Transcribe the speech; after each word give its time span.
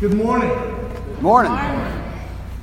Good 0.00 0.14
morning. 0.14 0.48
Good 0.48 1.20
morning. 1.20 1.52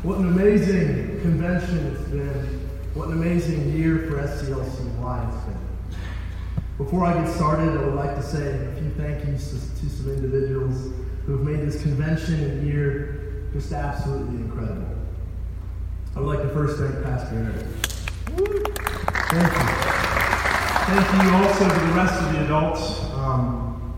What 0.01 0.17
an 0.17 0.29
amazing 0.29 1.22
convention 1.22 1.85
it's 1.85 2.02
been. 2.10 2.67
What 2.95 3.10
an 3.10 3.13
amazing 3.13 3.77
year 3.77 4.07
for 4.10 4.17
SCLCY 4.17 5.28
it's 5.28 5.46
been. 5.46 6.00
Before 6.79 7.05
I 7.05 7.13
get 7.13 7.31
started, 7.31 7.78
I 7.78 7.86
would 7.86 7.94
like 7.94 8.15
to 8.15 8.23
say 8.23 8.39
a 8.39 8.76
few 8.81 8.89
thank 8.97 9.23
yous 9.28 9.52
to, 9.52 9.81
to 9.81 9.88
some 9.88 10.13
individuals 10.13 10.92
who 11.28 11.38
have 11.38 11.46
made 11.46 11.60
this 11.60 11.79
convention 11.84 12.44
and 12.44 12.68
year 12.68 13.46
just 13.54 13.72
absolutely 13.72 14.38
incredible. 14.38 14.97
I 16.16 16.22
would 16.22 16.36
like 16.36 16.42
to 16.42 16.52
first 16.56 16.80
thank 16.80 17.04
Pastor 17.04 17.36
Eric. 17.36 17.68
Thank 19.30 19.54
you. 19.54 19.68
Thank 20.90 21.24
you 21.24 21.36
also 21.36 21.70
to 21.70 21.86
the 21.86 21.94
rest 21.94 22.20
of 22.20 22.34
the 22.34 22.46
adults 22.46 23.00
um, 23.14 23.94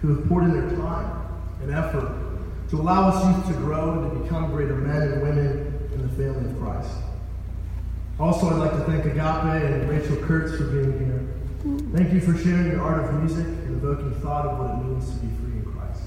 who 0.00 0.16
have 0.16 0.26
poured 0.30 0.44
in 0.44 0.52
their 0.54 0.78
time 0.78 1.26
and 1.60 1.74
effort 1.74 2.27
to 2.70 2.76
allow 2.76 3.08
us 3.08 3.36
youth 3.36 3.56
to 3.56 3.62
grow 3.62 3.92
and 3.92 4.12
to 4.12 4.18
become 4.18 4.50
greater 4.50 4.74
men 4.76 5.02
and 5.12 5.22
women 5.22 5.90
in 5.94 6.02
the 6.02 6.08
family 6.08 6.50
of 6.50 6.58
Christ. 6.60 6.90
Also, 8.20 8.48
I'd 8.48 8.58
like 8.58 8.72
to 8.72 8.84
thank 8.84 9.04
Agape 9.04 9.62
and 9.62 9.88
Rachel 9.88 10.16
Kurtz 10.16 10.56
for 10.56 10.64
being 10.64 10.98
here. 10.98 11.24
Thank 11.92 12.12
you 12.12 12.20
for 12.20 12.36
sharing 12.36 12.66
your 12.66 12.82
art 12.82 13.04
of 13.04 13.14
music 13.22 13.46
and 13.46 13.76
evoking 13.76 14.12
thought 14.20 14.46
of 14.46 14.58
what 14.58 14.70
it 14.70 14.84
means 14.84 15.08
to 15.10 15.16
be 15.18 15.28
free 15.36 15.58
in 15.58 15.64
Christ. 15.64 16.02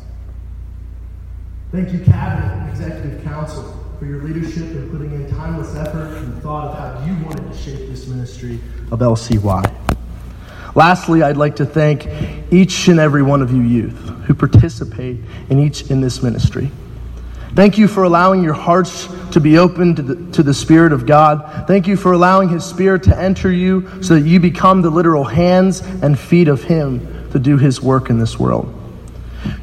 Thank 1.71 1.93
you, 1.93 1.99
Cabinet 1.99 2.51
and 2.51 2.69
Executive 2.69 3.23
Council, 3.23 3.77
for 3.97 4.05
your 4.05 4.23
leadership 4.23 4.63
in 4.63 4.89
putting 4.91 5.13
in 5.13 5.29
timeless 5.31 5.75
effort 5.75 6.17
and 6.17 6.41
thought 6.43 6.67
of 6.67 6.77
how 6.77 7.05
you 7.05 7.13
wanted 7.25 7.51
to 7.51 7.57
shape 7.57 7.89
this 7.89 8.07
ministry 8.07 8.59
of 8.91 8.99
LCY. 8.99 9.80
Lastly, 10.73 11.21
I'd 11.21 11.37
like 11.37 11.57
to 11.57 11.65
thank 11.65 12.07
each 12.51 12.87
and 12.87 12.99
every 12.99 13.23
one 13.23 13.41
of 13.41 13.51
you 13.51 13.61
youth 13.61 13.97
who 14.25 14.33
participate 14.33 15.17
in 15.49 15.59
each 15.59 15.89
in 15.91 16.01
this 16.01 16.23
ministry. 16.23 16.71
Thank 17.53 17.77
you 17.77 17.89
for 17.89 18.03
allowing 18.03 18.43
your 18.43 18.53
hearts 18.53 19.09
to 19.31 19.41
be 19.41 19.57
open 19.57 19.95
to 19.95 20.01
the, 20.01 20.31
to 20.33 20.43
the 20.43 20.53
Spirit 20.53 20.93
of 20.93 21.05
God. 21.05 21.67
Thank 21.67 21.85
you 21.85 21.97
for 21.97 22.13
allowing 22.13 22.47
His 22.47 22.63
Spirit 22.63 23.03
to 23.03 23.17
enter 23.17 23.51
you 23.51 24.01
so 24.01 24.15
that 24.15 24.25
you 24.25 24.39
become 24.39 24.81
the 24.81 24.89
literal 24.89 25.25
hands 25.25 25.81
and 25.81 26.17
feet 26.17 26.47
of 26.47 26.63
Him 26.63 27.29
to 27.31 27.39
do 27.39 27.57
His 27.57 27.81
work 27.81 28.09
in 28.09 28.19
this 28.19 28.39
world. 28.39 28.73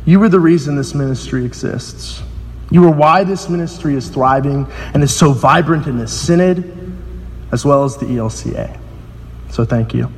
You 0.04 0.22
are 0.22 0.28
the 0.28 0.40
reason 0.40 0.76
this 0.76 0.94
ministry 0.94 1.46
exists. 1.46 2.22
You 2.70 2.84
are 2.84 2.90
why 2.90 3.24
this 3.24 3.48
ministry 3.48 3.94
is 3.94 4.08
thriving 4.10 4.66
and 4.92 5.02
is 5.02 5.14
so 5.16 5.32
vibrant 5.32 5.86
in 5.86 5.96
this 5.96 6.12
synod 6.12 6.74
as 7.52 7.64
well 7.64 7.84
as 7.84 7.96
the 7.96 8.04
ELCA. 8.04 8.78
So 9.50 9.64
thank 9.64 9.94
you. 9.94 10.12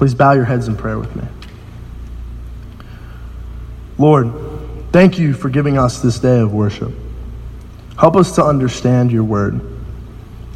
Please 0.00 0.14
bow 0.14 0.32
your 0.32 0.46
heads 0.46 0.66
in 0.66 0.78
prayer 0.78 0.98
with 0.98 1.14
me. 1.14 1.24
Lord, 3.98 4.32
thank 4.92 5.18
you 5.18 5.34
for 5.34 5.50
giving 5.50 5.76
us 5.76 6.00
this 6.00 6.18
day 6.18 6.38
of 6.38 6.54
worship. 6.54 6.90
Help 7.98 8.16
us 8.16 8.34
to 8.36 8.42
understand 8.42 9.12
your 9.12 9.24
word. 9.24 9.60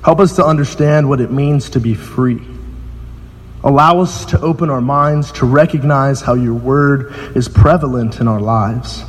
Help 0.03 0.20
us 0.20 0.36
to 0.36 0.47
understand 0.47 1.11
what 1.11 1.20
it 1.20 1.31
means 1.31 1.69
to 1.69 1.78
be 1.78 1.95
free. 1.95 2.41
Allow 3.62 4.01
us 4.01 4.25
to 4.25 4.41
open 4.41 4.70
our 4.70 4.81
minds 4.81 5.31
to 5.33 5.45
recognize 5.45 6.23
how 6.23 6.33
your 6.33 6.55
word 6.55 7.36
is 7.36 7.47
prevalent 7.47 8.20
in 8.20 8.29
our 8.29 8.41
lives. 8.41 9.05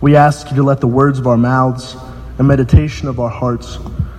We 0.00 0.16
ask 0.16 0.48
you 0.48 0.56
to 0.56 0.62
let 0.62 0.80
the 0.80 0.88
words 0.88 1.18
of 1.18 1.26
our 1.26 1.36
mouths 1.36 1.94
and 2.38 2.48
meditation 2.48 3.06
of 3.06 3.20
our 3.20 3.28
hearts 3.28 3.76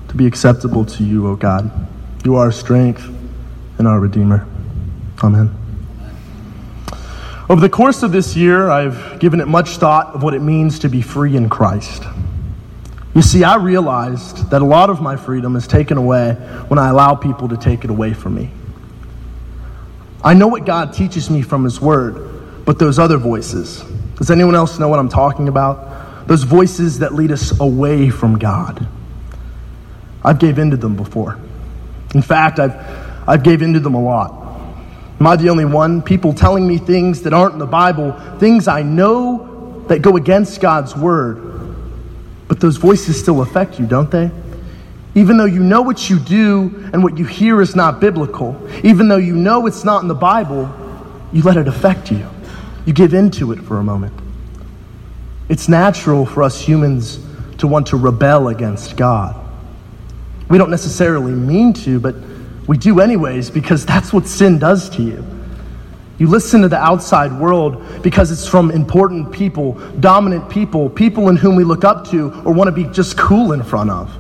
to 0.10 0.16
be 0.16 0.28
acceptable 0.28 0.86
to 0.86 1.04
you, 1.04 1.28
O 1.28 1.36
God. 1.36 1.72
You 2.24 2.36
are 2.36 2.46
our 2.46 2.52
strength 2.52 3.04
and 3.80 3.88
our 3.88 4.00
Redeemer. 4.00 4.48
Amen. 5.24 5.52
Over 7.50 7.62
the 7.62 7.70
course 7.70 8.04
of 8.04 8.12
this 8.12 8.36
year, 8.36 8.70
I've 8.70 9.20
given 9.20 9.40
it 9.40 9.48
much 9.48 9.78
thought 9.78 10.14
of 10.14 10.22
what 10.22 10.34
it 10.34 10.42
means 10.42 10.80
to 10.80 10.90
be 10.90 11.02
free 11.02 11.38
in 11.38 11.48
Christ. 11.50 12.04
You 13.16 13.22
see, 13.22 13.44
I 13.44 13.56
realized 13.56 14.52
that 14.52 14.62
a 14.62 14.66
lot 14.66 14.90
of 14.90 15.02
my 15.02 15.16
freedom 15.16 15.56
is 15.56 15.66
taken 15.66 15.98
away 15.98 16.34
when 16.68 16.78
I 16.78 16.90
allow 16.90 17.16
people 17.16 17.48
to 17.50 17.58
take 17.58 17.84
it 17.84 17.90
away 17.90 18.14
from 18.14 18.36
me. 18.36 18.52
I 20.24 20.34
know 20.34 20.48
what 20.48 20.66
God 20.66 20.94
teaches 20.94 21.30
me 21.30 21.42
from 21.42 21.64
His 21.64 21.80
Word, 21.80 22.66
but 22.66 22.80
those 22.80 23.00
other 23.00 23.18
voices, 23.18 23.84
does 24.18 24.30
anyone 24.30 24.56
else 24.56 24.78
know 24.78 24.90
what 24.90 25.00
I'm 25.00 25.10
talking 25.10 25.48
about? 25.48 26.28
Those 26.28 26.44
voices 26.44 27.00
that 27.00 27.14
lead 27.14 27.32
us 27.32 27.58
away 27.60 28.10
from 28.10 28.38
God. 28.38 28.86
I've 30.24 30.38
gave 30.38 30.60
into 30.60 30.76
them 30.76 30.98
before. 30.98 31.40
In 32.14 32.22
fact, 32.22 32.60
I've, 32.60 32.76
I've 33.28 33.44
gave 33.44 33.62
into 33.62 33.80
them 33.80 33.94
a 33.94 34.02
lot. 34.02 34.47
Am 35.20 35.28
I 35.28 35.36
the 35.36 35.50
only 35.50 35.66
one? 35.66 36.02
People 36.02 36.34
telling 36.34 36.68
me 36.68 36.78
things 36.78 37.24
that 37.24 37.34
aren't 37.34 37.54
in 37.54 37.60
the 37.60 37.66
Bible, 37.66 38.12
things 38.38 38.68
I 38.68 38.84
know 38.84 39.84
that 39.88 40.02
go 40.02 40.16
against 40.16 40.62
God's 40.62 40.96
word. 40.96 41.44
But 42.48 42.60
those 42.60 42.78
voices 42.78 43.20
still 43.20 43.42
affect 43.42 43.80
you, 43.80 43.88
don't 43.88 44.12
they? 44.12 44.30
Even 45.16 45.38
though 45.38 45.46
you 45.46 45.64
know 45.64 45.82
what 45.82 46.10
you 46.10 46.20
do 46.20 46.90
and 46.94 47.04
what 47.04 47.18
you 47.18 47.26
hear 47.26 47.62
is 47.62 47.76
not 47.76 48.00
biblical, 48.00 48.56
even 48.84 49.08
though 49.08 49.18
you 49.18 49.36
know 49.36 49.66
it's 49.66 49.84
not 49.84 50.04
in 50.04 50.08
the 50.08 50.14
Bible, 50.14 50.72
you 51.34 51.42
let 51.42 51.58
it 51.58 51.68
affect 51.68 52.12
you. 52.12 52.28
You 52.86 52.94
give 52.94 53.14
into 53.14 53.52
it 53.52 53.60
for 53.60 53.80
a 53.80 53.84
moment. 53.84 54.14
It's 55.50 55.68
natural 55.68 56.26
for 56.26 56.44
us 56.44 56.62
humans 56.62 57.20
to 57.58 57.68
want 57.68 57.88
to 57.88 57.98
rebel 57.98 58.50
against 58.50 58.96
God. 58.96 59.36
We 60.50 60.58
don't 60.58 60.70
necessarily 60.70 61.34
mean 61.34 61.74
to, 61.74 62.00
but 62.00 62.16
we 62.68 62.78
do 62.78 63.00
anyways 63.00 63.50
because 63.50 63.86
that's 63.86 64.12
what 64.14 64.28
sin 64.28 64.60
does 64.60 64.90
to 64.92 65.02
you. 65.02 65.26
You 66.20 66.28
listen 66.28 66.62
to 66.64 66.68
the 66.68 66.78
outside 66.78 67.32
world 67.40 68.02
because 68.02 68.32
it's 68.32 68.48
from 68.48 68.72
important 68.72 69.32
people, 69.32 69.74
dominant 70.00 70.50
people, 70.50 70.90
people 70.90 71.30
in 71.30 71.36
whom 71.36 71.56
we 71.56 71.64
look 71.64 71.86
up 71.86 72.08
to 72.10 72.32
or 72.44 72.54
want 72.54 72.68
to 72.68 72.72
be 72.72 72.86
just 72.92 73.18
cool 73.18 73.54
in 73.54 73.64
front 73.64 73.92
of, 73.92 74.12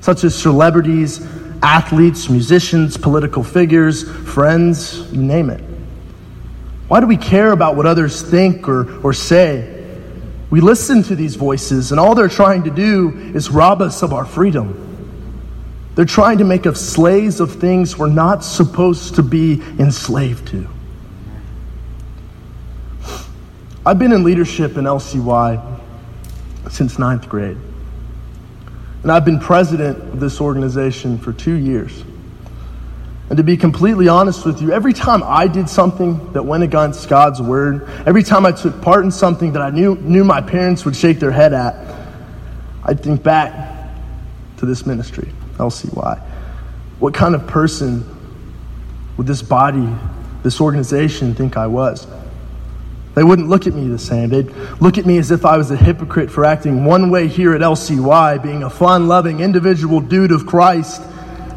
such 0.00 0.24
as 0.24 0.34
celebrities, 0.34 1.24
athletes, 1.62 2.28
musicians, 2.28 2.96
political 2.96 3.42
figures, 3.42 4.08
friends, 4.28 5.10
you 5.12 5.22
name 5.22 5.50
it. 5.50 5.62
Why 6.88 7.00
do 7.00 7.06
we 7.06 7.16
care 7.16 7.52
about 7.52 7.76
what 7.76 7.86
others 7.86 8.22
think 8.22 8.68
or, 8.68 9.00
or 9.02 9.12
say? 9.12 9.72
We 10.50 10.60
listen 10.60 11.02
to 11.04 11.16
these 11.16 11.34
voices, 11.34 11.90
and 11.90 11.98
all 11.98 12.14
they're 12.14 12.28
trying 12.28 12.64
to 12.64 12.70
do 12.70 13.32
is 13.34 13.50
rob 13.50 13.82
us 13.82 14.02
of 14.02 14.12
our 14.12 14.24
freedom. 14.24 14.85
They're 15.96 16.04
trying 16.04 16.38
to 16.38 16.44
make 16.44 16.66
us 16.66 16.78
slaves 16.78 17.40
of 17.40 17.58
things 17.58 17.96
we're 17.96 18.08
not 18.08 18.44
supposed 18.44 19.14
to 19.14 19.22
be 19.22 19.62
enslaved 19.78 20.48
to. 20.48 20.68
I've 23.84 23.98
been 23.98 24.12
in 24.12 24.22
leadership 24.22 24.76
in 24.76 24.84
LCY 24.84 25.80
since 26.70 26.98
ninth 26.98 27.28
grade. 27.30 27.56
And 29.04 29.10
I've 29.10 29.24
been 29.24 29.40
president 29.40 29.98
of 29.98 30.20
this 30.20 30.38
organization 30.38 31.16
for 31.16 31.32
two 31.32 31.54
years. 31.54 32.04
And 33.30 33.38
to 33.38 33.42
be 33.42 33.56
completely 33.56 34.08
honest 34.08 34.44
with 34.44 34.60
you, 34.60 34.72
every 34.72 34.92
time 34.92 35.22
I 35.24 35.48
did 35.48 35.66
something 35.68 36.32
that 36.32 36.42
went 36.42 36.62
against 36.62 37.08
God's 37.08 37.40
word, 37.40 37.88
every 38.06 38.22
time 38.22 38.44
I 38.44 38.52
took 38.52 38.82
part 38.82 39.02
in 39.04 39.10
something 39.10 39.52
that 39.54 39.62
I 39.62 39.70
knew, 39.70 39.94
knew 39.96 40.24
my 40.24 40.42
parents 40.42 40.84
would 40.84 40.94
shake 40.94 41.20
their 41.20 41.30
head 41.30 41.54
at, 41.54 41.74
I'd 42.84 43.02
think 43.02 43.22
back 43.22 43.94
to 44.58 44.66
this 44.66 44.84
ministry. 44.84 45.32
LCY. 45.58 46.20
What 46.98 47.14
kind 47.14 47.34
of 47.34 47.46
person 47.46 48.04
would 49.16 49.26
this 49.26 49.42
body, 49.42 49.88
this 50.42 50.60
organization 50.60 51.34
think 51.34 51.56
I 51.56 51.66
was? 51.66 52.06
They 53.14 53.24
wouldn't 53.24 53.48
look 53.48 53.66
at 53.66 53.74
me 53.74 53.88
the 53.88 53.98
same. 53.98 54.28
They'd 54.28 54.50
look 54.80 54.98
at 54.98 55.06
me 55.06 55.16
as 55.16 55.30
if 55.30 55.46
I 55.46 55.56
was 55.56 55.70
a 55.70 55.76
hypocrite 55.76 56.30
for 56.30 56.44
acting 56.44 56.84
one 56.84 57.10
way 57.10 57.28
here 57.28 57.54
at 57.54 57.62
LCY, 57.62 58.42
being 58.42 58.62
a 58.62 58.70
fun 58.70 59.08
loving 59.08 59.40
individual 59.40 60.00
dude 60.00 60.32
of 60.32 60.46
Christ, 60.46 61.00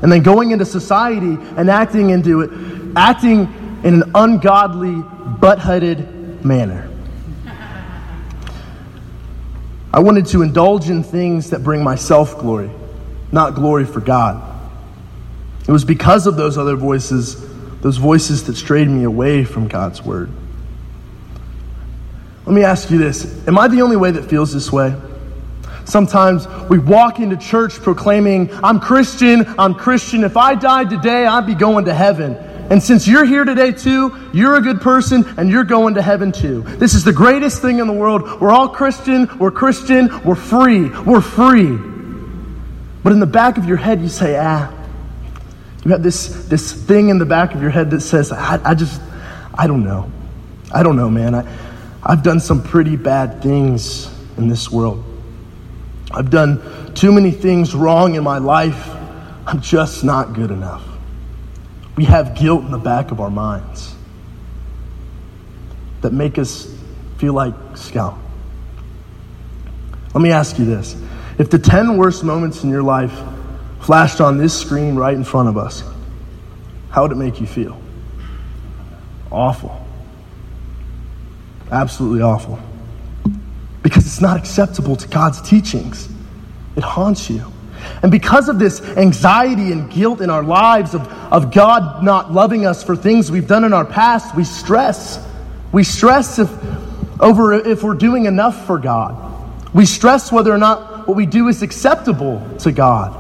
and 0.02 0.10
then 0.10 0.24
going 0.24 0.52
into 0.52 0.66
society 0.66 1.38
and 1.58 1.70
acting 1.70 2.12
into 2.12 2.42
it, 2.42 2.94
acting 2.96 3.42
in 3.84 4.02
an 4.02 4.12
ungodly, 4.16 5.04
butt 5.40 5.60
headed 5.60 6.46
manner. 6.46 6.90
I 9.92 10.00
wanted 10.00 10.28
to 10.28 10.44
indulge 10.44 10.90
in 10.90 11.04
things 11.04 11.50
that 11.50 11.64
bring 11.64 11.84
myself 11.84 12.38
glory 12.40 12.70
not 13.32 13.56
glory 13.56 13.86
for 13.86 14.00
God. 14.00 14.46
It 15.68 15.72
was 15.72 15.84
because 15.84 16.26
of 16.26 16.36
those 16.36 16.58
other 16.58 16.76
voices, 16.76 17.48
those 17.82 17.98
voices 17.98 18.46
that 18.46 18.56
strayed 18.56 18.88
me 18.88 19.04
away 19.04 19.44
from 19.44 19.68
God's 19.68 20.04
word. 20.04 20.32
Let 22.46 22.56
me 22.56 22.64
ask 22.64 22.90
you 22.90 22.98
this 22.98 23.48
Am 23.48 23.60
I 23.60 23.68
the 23.68 23.82
only 23.82 23.96
way 23.96 24.12
that 24.12 24.26
feels 24.26 24.52
this 24.52 24.72
way? 24.72 24.96
Sometimes 25.86 26.48
we 26.70 26.78
walk 26.80 27.20
into 27.20 27.36
church 27.36 27.74
proclaiming, 27.74 28.50
I'm 28.64 28.80
Christian, 28.80 29.46
I'm 29.58 29.74
Christian. 29.74 30.24
If 30.24 30.38
I 30.38 30.56
died 30.56 30.90
today, 30.90 31.26
I'd 31.26 31.48
be 31.48 31.56
going 31.56 31.86
to 31.86 31.94
heaven. 31.94 32.36
And 32.70 32.82
since 32.82 33.08
you're 33.08 33.26
here 33.26 33.46
today 33.46 33.72
too, 33.72 34.16
you're 34.32 34.56
a 34.56 34.62
good 34.62 34.82
person 34.82 35.26
and 35.38 35.50
you're 35.50 35.64
going 35.64 35.96
to 35.96 36.04
heaven 36.04 36.32
too. 36.32 36.62
This 36.62 36.94
is 36.94 37.04
the 37.04 37.14
greatest 37.14 37.62
thing 37.62 37.80
in 37.80 37.88
the 37.88 37.94
world. 37.94 38.40
We're 38.40 38.52
all 38.52 38.70
Christian, 38.70 39.28
we're 39.40 39.50
Christian, 39.50 40.24
we're 40.24 40.36
free, 40.36 40.90
we're 40.90 41.22
free. 41.22 41.89
But 43.04 43.14
in 43.14 43.20
the 43.20 43.26
back 43.26 43.58
of 43.58 43.66
your 43.66 43.78
head, 43.78 44.02
you 44.02 44.10
say, 44.10 44.38
ah. 44.38 44.74
You 45.86 45.92
have 45.92 46.04
this, 46.04 46.46
this 46.48 46.74
thing 46.74 47.10
in 47.10 47.18
the 47.18 47.26
back 47.26 47.56
of 47.56 47.62
your 47.62 47.72
head 47.72 47.90
that 47.92 48.02
says, 48.02 48.32
I, 48.32 48.60
I 48.64 48.76
just, 48.76 49.02
I 49.54 49.68
don't 49.68 49.84
know. 49.84 50.12
I 50.72 50.84
don't 50.84 50.98
know, 50.98 51.10
man. 51.10 51.36
I, 51.36 51.46
I've 52.04 52.24
done 52.24 52.40
some 52.40 52.62
pretty 52.62 52.96
bad 52.96 53.42
things 53.42 54.14
in 54.38 54.50
this 54.50 54.70
world. 54.70 55.04
I've 56.12 56.30
done 56.30 56.94
too 56.96 57.12
many 57.12 57.32
things 57.32 57.74
wrong 57.74 58.16
in 58.16 58.24
my 58.24 58.40
life. 58.40 58.90
I'm 59.46 59.62
just 59.62 60.04
not 60.04 60.34
good 60.34 60.52
enough. 60.52 60.84
We 61.96 62.06
have 62.06 62.36
guilt 62.36 62.64
in 62.64 62.72
the 62.72 62.78
back 62.78 63.12
of 63.12 63.20
our 63.20 63.30
minds 63.30 63.94
that 66.02 66.14
make 66.14 66.38
us 66.38 66.74
feel 67.18 67.34
like 67.34 67.54
scum. 67.76 68.22
Let 70.14 70.22
me 70.22 70.32
ask 70.32 70.58
you 70.58 70.66
this. 70.66 70.96
If 71.40 71.50
the 71.50 71.58
10 71.58 71.96
worst 71.98 72.24
moments 72.24 72.64
in 72.64 72.70
your 72.70 72.84
life 72.84 73.18
flashed 73.80 74.20
on 74.20 74.38
this 74.38 74.54
screen 74.60 74.96
right 74.96 75.14
in 75.14 75.24
front 75.24 75.48
of 75.48 75.58
us, 75.58 75.84
how 76.92 77.04
would 77.04 77.14
it 77.14 77.16
make 77.16 77.40
you 77.40 77.48
feel? 77.48 77.80
Awful. 79.32 79.88
Absolutely 81.72 82.22
awful. 82.22 82.60
Because 83.82 84.06
it's 84.06 84.20
not 84.20 84.38
acceptable 84.38 84.98
to 84.98 85.08
God's 85.08 85.42
teachings, 85.42 86.10
it 86.76 86.84
haunts 86.84 87.30
you. 87.30 87.50
And 88.04 88.12
because 88.12 88.50
of 88.50 88.60
this 88.60 88.82
anxiety 88.82 89.72
and 89.72 89.90
guilt 89.90 90.20
in 90.20 90.30
our 90.30 90.44
lives 90.44 90.94
of, 90.94 91.08
of 91.32 91.54
God 91.54 92.04
not 92.04 92.34
loving 92.34 92.66
us 92.66 92.84
for 92.84 92.98
things 92.98 93.32
we've 93.32 93.48
done 93.48 93.64
in 93.64 93.72
our 93.72 93.86
past, 93.86 94.36
we 94.36 94.44
stress. 94.44 95.26
We 95.72 95.86
stress 95.86 96.40
if, 96.40 96.50
over 97.22 97.54
if 97.54 97.82
we're 97.82 97.94
doing 97.94 98.26
enough 98.26 98.66
for 98.66 98.78
God. 98.78 99.16
We 99.74 99.86
stress 99.86 100.32
whether 100.32 100.52
or 100.52 100.58
not 100.58 100.99
what 101.10 101.16
we 101.16 101.26
do 101.26 101.48
is 101.48 101.64
acceptable 101.64 102.48
to 102.60 102.72
God. 102.72 103.18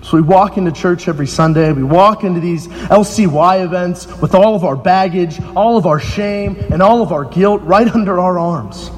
So 0.00 0.16
we 0.16 0.22
walk 0.22 0.56
into 0.56 0.72
church 0.72 1.08
every 1.08 1.26
Sunday. 1.26 1.70
We 1.72 1.82
walk 1.82 2.24
into 2.24 2.40
these 2.40 2.68
LCY 2.68 3.62
events 3.62 4.06
with 4.22 4.34
all 4.34 4.54
of 4.54 4.64
our 4.64 4.76
baggage, 4.76 5.38
all 5.54 5.76
of 5.76 5.84
our 5.84 6.00
shame, 6.00 6.56
and 6.70 6.80
all 6.80 7.02
of 7.02 7.12
our 7.12 7.26
guilt 7.26 7.60
right 7.64 7.86
under 7.94 8.18
our 8.18 8.38
arms. 8.38 8.90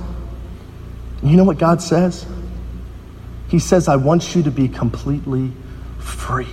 You 1.21 1.37
know 1.37 1.43
what 1.43 1.59
God 1.59 1.83
says? 1.83 2.25
He 3.49 3.59
says, 3.59 3.89
I 3.89 3.97
want 3.97 4.37
you 4.37 4.45
to 4.45 4.53
be 4.53 4.69
completely 4.69 5.51
free. 5.99 6.47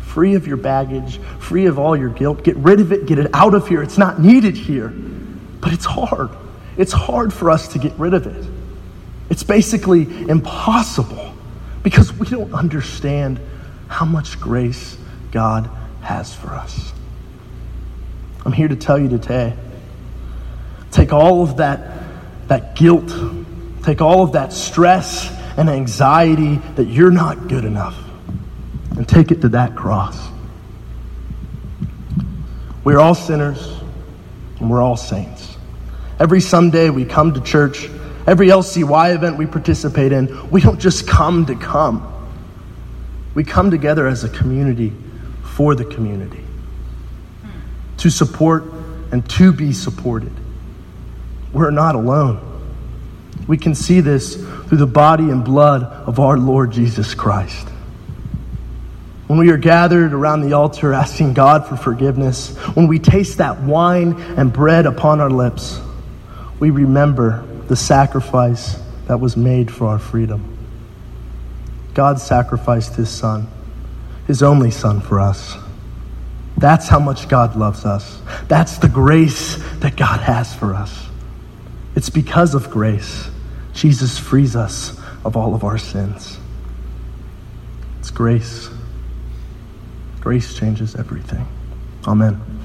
Free 0.00 0.34
of 0.34 0.48
your 0.48 0.56
baggage, 0.56 1.18
free 1.38 1.66
of 1.66 1.78
all 1.78 1.96
your 1.96 2.08
guilt. 2.08 2.42
Get 2.42 2.56
rid 2.56 2.80
of 2.80 2.90
it, 2.90 3.06
get 3.06 3.20
it 3.20 3.30
out 3.32 3.54
of 3.54 3.68
here. 3.68 3.84
It's 3.84 3.98
not 3.98 4.20
needed 4.20 4.56
here. 4.56 4.88
But 4.88 5.72
it's 5.72 5.84
hard. 5.84 6.30
It's 6.76 6.92
hard 6.92 7.32
for 7.32 7.52
us 7.52 7.68
to 7.68 7.78
get 7.78 7.92
rid 7.92 8.14
of 8.14 8.26
it. 8.26 8.59
It's 9.30 9.44
basically 9.44 10.02
impossible 10.28 11.32
because 11.82 12.12
we 12.12 12.26
don't 12.26 12.52
understand 12.52 13.40
how 13.88 14.04
much 14.04 14.40
grace 14.40 14.98
God 15.32 15.70
has 16.02 16.34
for 16.34 16.48
us. 16.48 16.92
I'm 18.44 18.52
here 18.52 18.68
to 18.68 18.76
tell 18.76 18.98
you 18.98 19.08
today 19.08 19.56
take 20.90 21.12
all 21.12 21.42
of 21.42 21.58
that, 21.58 22.02
that 22.48 22.74
guilt, 22.74 23.12
take 23.84 24.00
all 24.00 24.22
of 24.24 24.32
that 24.32 24.52
stress 24.52 25.30
and 25.56 25.70
anxiety 25.70 26.56
that 26.74 26.86
you're 26.86 27.12
not 27.12 27.48
good 27.48 27.64
enough 27.64 27.96
and 28.96 29.08
take 29.08 29.30
it 29.30 29.40
to 29.42 29.50
that 29.50 29.76
cross. 29.76 30.18
We're 32.82 32.98
all 32.98 33.14
sinners 33.14 33.80
and 34.58 34.70
we're 34.70 34.82
all 34.82 34.96
saints. 34.96 35.56
Every 36.18 36.40
Sunday 36.40 36.90
we 36.90 37.04
come 37.04 37.34
to 37.34 37.40
church, 37.40 37.88
every 38.26 38.48
LCY 38.48 39.14
event 39.14 39.36
we 39.36 39.46
participate 39.46 40.12
in, 40.12 40.50
we 40.50 40.60
don't 40.60 40.80
just 40.80 41.08
come 41.08 41.46
to 41.46 41.54
come. 41.54 42.06
We 43.34 43.44
come 43.44 43.70
together 43.70 44.06
as 44.06 44.24
a 44.24 44.28
community 44.28 44.92
for 45.42 45.74
the 45.74 45.84
community 45.84 46.44
to 47.98 48.10
support 48.10 48.64
and 49.12 49.28
to 49.30 49.52
be 49.52 49.72
supported. 49.72 50.32
We're 51.52 51.70
not 51.70 51.94
alone. 51.94 52.46
We 53.46 53.58
can 53.58 53.74
see 53.74 54.00
this 54.00 54.36
through 54.36 54.78
the 54.78 54.86
body 54.86 55.24
and 55.24 55.44
blood 55.44 55.82
of 55.82 56.18
our 56.18 56.38
Lord 56.38 56.70
Jesus 56.70 57.14
Christ. 57.14 57.68
When 59.26 59.38
we 59.38 59.50
are 59.50 59.56
gathered 59.56 60.12
around 60.12 60.42
the 60.42 60.54
altar 60.54 60.92
asking 60.92 61.34
God 61.34 61.66
for 61.66 61.76
forgiveness, 61.76 62.56
when 62.74 62.88
we 62.88 62.98
taste 62.98 63.38
that 63.38 63.60
wine 63.60 64.20
and 64.36 64.52
bread 64.52 64.86
upon 64.86 65.20
our 65.20 65.30
lips, 65.30 65.80
we 66.58 66.70
remember 66.70 67.44
the 67.70 67.76
sacrifice 67.76 68.76
that 69.06 69.20
was 69.20 69.36
made 69.36 69.72
for 69.72 69.86
our 69.86 69.98
freedom. 70.00 70.58
God 71.94 72.18
sacrificed 72.18 72.96
his 72.96 73.08
son, 73.08 73.46
his 74.26 74.42
only 74.42 74.72
son 74.72 75.00
for 75.00 75.20
us. 75.20 75.54
That's 76.56 76.88
how 76.88 76.98
much 76.98 77.28
God 77.28 77.54
loves 77.54 77.84
us. 77.84 78.20
That's 78.48 78.78
the 78.78 78.88
grace 78.88 79.54
that 79.78 79.94
God 79.96 80.18
has 80.18 80.52
for 80.52 80.74
us. 80.74 81.06
It's 81.94 82.10
because 82.10 82.56
of 82.56 82.70
grace 82.70 83.28
Jesus 83.72 84.18
frees 84.18 84.56
us 84.56 85.00
of 85.24 85.36
all 85.36 85.54
of 85.54 85.62
our 85.62 85.78
sins. 85.78 86.38
It's 88.00 88.10
grace. 88.10 88.68
Grace 90.20 90.54
changes 90.54 90.96
everything. 90.96 91.46
Amen. 92.04 92.59